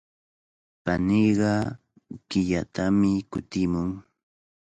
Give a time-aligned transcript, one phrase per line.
[0.83, 1.51] Paniiqa
[2.29, 3.89] killatami kutimun.